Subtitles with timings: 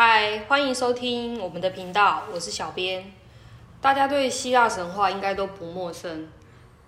[0.00, 3.12] 嗨，欢迎收听我们的频道，我是小编。
[3.80, 6.28] 大家对希腊神话应该都不陌生，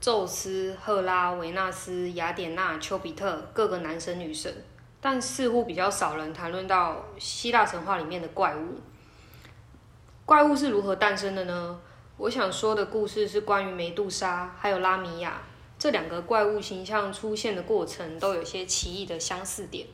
[0.00, 4.64] 宙斯、赫拉、维纳斯、雅典娜、丘比特，各个男神女神。
[5.00, 8.78] 但似乎比较少人谈论到希腊神话里面的怪物。
[10.24, 11.80] 怪物是如何诞生的呢？
[12.16, 15.42] 我想说的故事是关于梅杜莎还有拉米亚
[15.76, 19.88] 这两个怪物形象出现的过程，都有些奇异的相似点。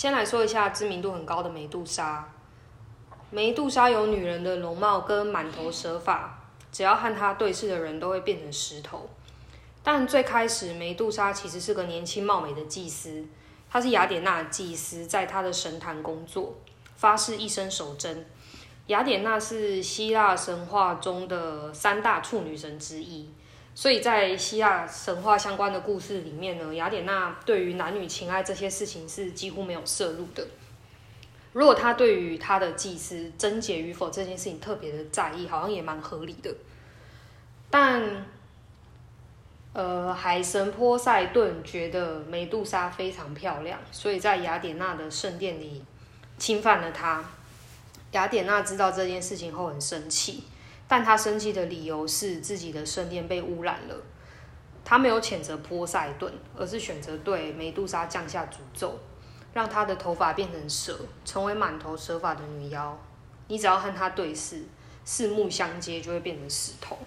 [0.00, 2.26] 先来说一下知名度很高的梅杜莎。
[3.28, 6.38] 梅杜莎有女人的容貌跟满头蛇发，
[6.72, 9.10] 只要和她对视的人都会变成石头。
[9.82, 13.26] 但最开始，梅杜莎其实是个年轻貌美的祭司，
[13.68, 16.54] 她是雅典娜的祭司，在她的神坛工作，
[16.96, 18.24] 发誓一生守贞。
[18.86, 23.28] 雅典娜是希腊神话中的三大处女神之一，
[23.74, 30.46] 所以在希腊神话相关的故事里面呢，雅典娜对于男女情爱这些事情是几乎没有涉入的。
[31.52, 36.54] 如果她对于她的祭司贞洁与否这件事情特别的在意，好像也蛮合理的。
[37.70, 38.26] 但，
[39.72, 45.82] 呃，海神波塞顿觉得梅杜莎非常漂亮，所以在雅典娜的圣殿里
[46.38, 47.24] 侵犯了她。
[48.12, 50.44] 雅典娜知道这件事情后很生气，
[50.90, 53.94] 但他生气的理由是自己的圣殿被污染了。
[54.84, 58.98] 他没有谴责波塞顿，而是选择对梅杜莎降下诅咒，
[59.52, 62.98] 让她的头发变成蛇，成为满头蛇发的女妖。
[63.46, 64.64] 你只要和她对视，
[65.04, 66.98] 四目相接，就会变成石头。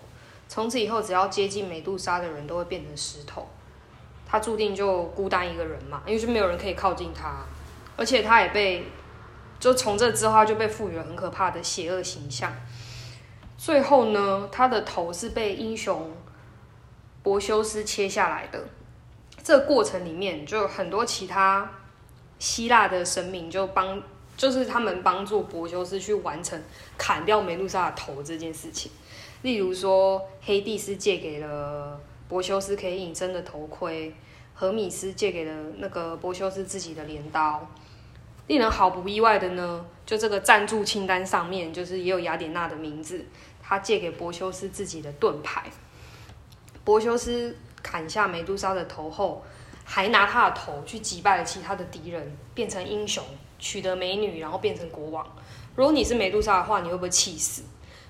[0.47, 3.45] 从此以后，只要接近美杜莎的人都会变成石头。
[4.25, 7.43] 她注定就孤单一个人嘛，因为是没有人可以靠近她，
[7.97, 8.85] 而且她也被。
[9.59, 12.51] 就从这之后，他就被赋予了很可怕的邪恶形象。
[13.63, 16.11] 最后呢，他的头是被英雄
[17.23, 18.61] 柏修斯切下来的。
[19.41, 21.71] 这个过程里面，就有很多其他
[22.37, 24.03] 希腊的神明就帮，
[24.35, 26.61] 就是他们帮助柏修斯去完成
[26.97, 28.91] 砍掉梅杜莎的头这件事情。
[29.43, 31.97] 例如说，黑帝斯借给了
[32.27, 34.13] 柏修斯可以隐身的头盔，
[34.53, 37.65] 荷米斯借给了那个柏修斯自己的镰刀。
[38.47, 43.23] 令人毫不意外的呢，就这个赞助清单上面，就是也有雅典娜的名字。
[43.63, 45.63] 他借给柏修斯自己的盾牌。
[46.83, 49.41] 柏修斯砍下梅杜莎的头后，
[49.85, 53.23] 还拿他的头去击败了其他的敌人，变成英雄，
[53.57, 55.25] 取得美女，然后变成国王。
[55.75, 57.63] 如果你是梅杜莎的话，你会不会气死？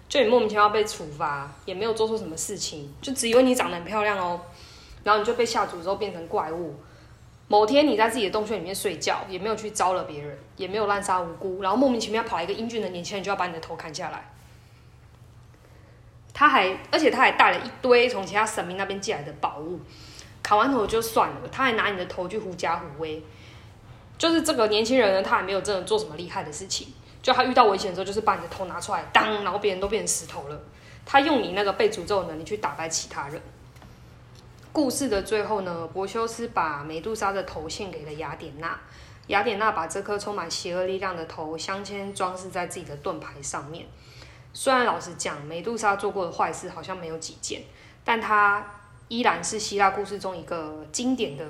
[0.10, 4.42] 就你莫名其妙被处罚，也没有做错什么事情，就只因为你长得很漂亮哦，
[5.04, 6.76] 然后你就被下诅咒变成怪物。
[7.48, 14.33] 某天你在自己的洞穴里面睡觉，也没有去招惹别人，也没有滥杀无辜，然后莫名其妙跑来一个英俊的年轻人，就要把你的头砍下来。
[16.34, 19.80] 他还，而且他还带了一堆从其他神明那边借来的宝物。
[20.42, 23.24] 砍完头就算了，他还拿你的头去狐假虎威。
[24.18, 26.88] 就是这个年轻人呢，他还没有真的做什么厉害的事情，
[27.22, 30.62] 就他遇到危险的时候，就是把你的头拿出来当，然后别人都变成石头了。
[31.06, 33.42] 他用你那个被诅咒的能力去打败其他人。
[34.72, 38.80] 故事的最后呢，柏修斯把梅杜莎的头献给了雅典娜，
[39.28, 43.86] 雅典娜把这颗充满邪恶力量的头镶嵌装饰在自己的盾牌上面。
[44.54, 47.64] 虽然老实讲，美杜莎做过的坏事好像没有几件，
[48.04, 48.64] 但她
[49.08, 51.46] 依然是希腊故事中一个经典的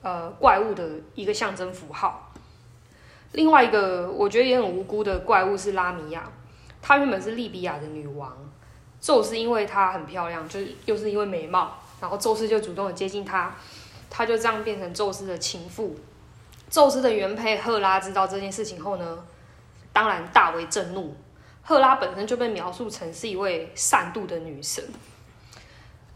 [0.00, 2.32] 呃怪物的一个象征符号。
[3.32, 6.30] 另外一个我觉得也很无辜的怪物是拉米亚，
[6.80, 8.36] 她原本是利比亚的女王，
[9.00, 11.78] 宙斯因为她很漂亮，就是又是因为美貌。
[12.00, 13.54] 然后宙斯就主动的接近她，
[14.10, 15.94] 她就这样变成宙斯的情妇。
[16.68, 19.24] 宙斯的原配赫拉知道这件事情后呢，
[19.92, 21.14] 当然大为震怒。
[21.62, 24.84] 赫拉本身就被描述成是一位善妒的女神，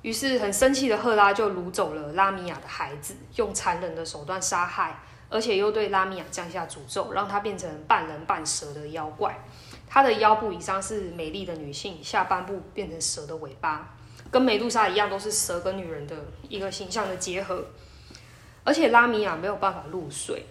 [0.03, 4.99] 于是很生气的赫拉就掳走了拉米亚的孩子，用残忍的手段杀害，
[5.29, 9.39] 而且又对拉米亚降下诅咒，让她变成半人半蛇的妖怪。
[9.89, 13.95] 她的腰部以上是美丽的女性，下半部变成蛇的尾巴。
[14.29, 16.17] 跟美杜莎一样，都是蛇跟女人的
[16.49, 17.65] 一个形象的结合。
[18.65, 20.45] 而且拉米亚没有办法入睡，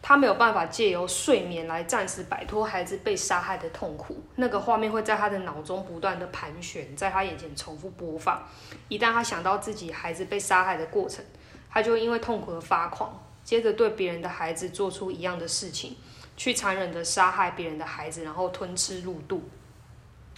[0.00, 4.22] 他没有办法借由睡眠来暂时摆脱孩子被杀害的痛苦。
[4.36, 8.42] 那个画面会在他的脑中不断的盘旋，在他眼前重复播放。
[8.88, 11.24] 一旦他想到自己孩子被杀害的过程，
[11.70, 13.12] 他就因为痛苦而发狂，
[13.44, 15.96] 接着对别人的孩子做出一样的事情，
[16.36, 19.42] 去残忍的杀害别人的孩子，然后吞吃入肚。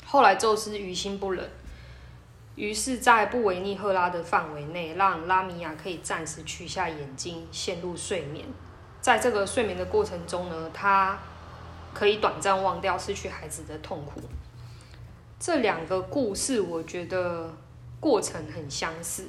[0.05, 1.49] 后来宙斯于心不忍。
[2.57, 8.45] 于是，在不违逆赫拉的范围内，让拉米亚可以暂时取下眼睛，陷入睡眠。
[9.01, 11.19] 在这个睡眠的过程中呢，他
[11.95, 14.21] 可以短暂忘掉失去孩子的痛苦。
[15.39, 17.51] 这两个故事，我觉得
[17.99, 19.29] 过程很相似，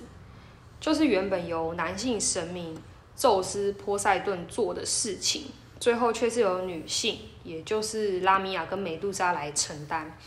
[0.80, 2.78] 就是原本由男性神明
[3.16, 5.46] 宙斯、波塞顿做的事情，
[5.80, 10.18] 最后却是由女性，也就是拉米亚跟美杜莎来承担。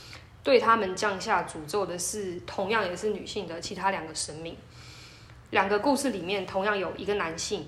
[0.42, 4.56] 对他们降下诅咒的是同样也是女性的其他两个神明。
[5.50, 7.66] 两个故事里面同样有一个男性，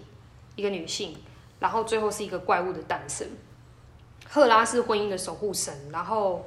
[0.56, 1.16] 一个女性，
[1.58, 3.26] 然后最后是一个怪物的诞生。
[4.28, 6.44] 赫拉是婚姻的守护神，然后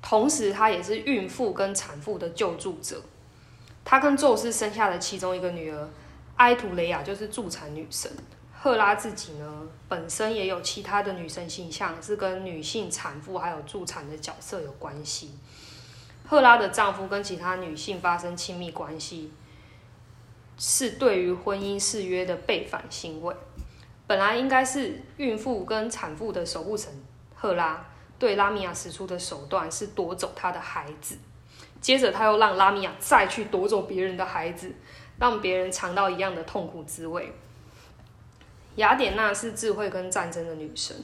[0.00, 3.02] 同时她也是孕妇跟产妇的救助者。
[3.84, 5.88] 她跟宙斯生下的其中一个女儿
[6.36, 8.10] 埃图雷亚就是助产女神。
[8.52, 15.32] 赫拉自己呢，本身也有其他的女神形象，是跟女性产妇还有助产的角色有关系。
[16.24, 19.32] 赫拉的丈夫跟其他女性发生亲密关系，
[20.56, 23.34] 是对于婚姻誓约的背反行为。
[24.06, 26.92] 本来应该是孕妇跟产妇的守护神
[27.34, 27.84] 赫拉，
[28.18, 31.16] 对拉米亚使出的手段是夺走她的孩子，
[31.80, 34.72] 接着他又让拉米亚再去夺走别人的孩子，
[35.18, 37.32] 让别人尝到一样的痛苦滋味。
[38.76, 40.96] 雅典娜是智慧跟战争的女神，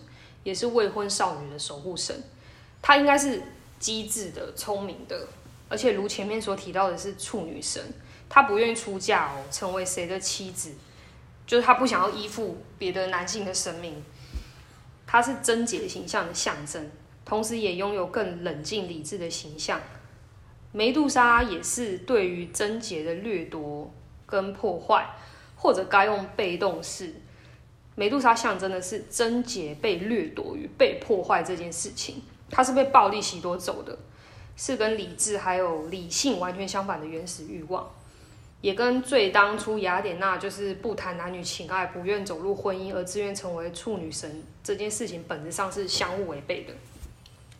[0.42, 2.22] 也是未婚少女的守护神。
[2.80, 3.42] 她应该是
[3.78, 5.26] 机智的、聪明的，
[5.68, 7.82] 而且如前面所提到的是处女神。
[8.28, 10.72] 她不愿意出嫁哦，成为谁的妻子，
[11.48, 14.00] 就是他不想要依附别的男性的生命。
[15.06, 16.90] 他是贞洁形象的象征，
[17.24, 19.80] 同时也拥有更冷静理智的形象。
[20.70, 23.90] 梅杜莎也是对于贞洁的掠夺
[24.26, 25.08] 跟破坏，
[25.56, 27.14] 或者该用被动式。
[27.94, 33.98] 梅杜莎象征的是贞洁被掠夺与被破坏这件事情，它是被暴力洗夺走的，
[34.54, 37.90] 是跟理智还有理性完全相反的原始欲望，
[38.60, 46.72] 也跟最当初雅典娜就是不谈男女情爱、不愿走入婚姻而自愿成为处女神这件事情本质上是相互违背的。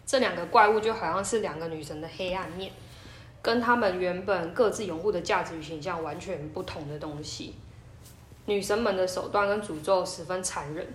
[0.05, 2.73] 这两个怪物就好像是两个女神的黑暗面，
[3.41, 7.55] 跟他们原本各自拥护的价值与形象完全不同的东西。
[8.47, 10.87] 女神们的手段跟诅咒十分残忍，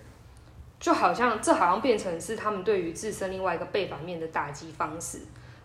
[0.80, 5.20] 就好像这好像变成是他们对于自身另外一个背反面的打击方式。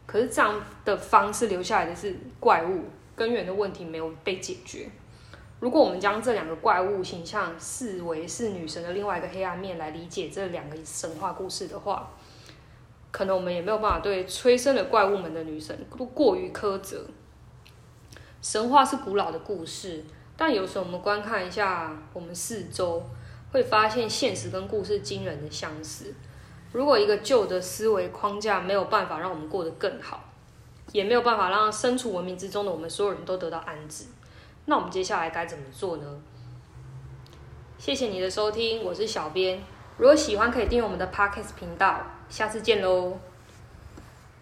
[0.06, 2.84] 可是这样的方式留下来的是怪物，
[3.18, 4.88] 根源的问题没有被解决。
[5.60, 12.08] 如果我们将这两个怪物形象视为是女神的另外一个黑暗面来理解这两个神话故事的话，
[13.10, 17.04] 可能我们也没有办法对催生了怪物们的女神都过于苛责。
[18.40, 20.04] 神话是古老的故事。
[20.40, 23.02] 但有时候我们观看一下我们四周，
[23.50, 26.14] 会发现现实跟故事惊人的相似。
[26.70, 30.27] 如果一个旧的思维框架没有办法让我们过得更好，
[30.92, 34.06] 也没有办法让身处文明之中的我们所有人都得到安置，
[34.66, 36.20] 那我们接下来该怎么做呢？
[37.78, 39.62] 谢谢你的收听，我是小编。
[39.96, 42.00] 如果喜欢，可以订阅我们的 Podcast 频道。
[42.28, 43.18] 下次见喽！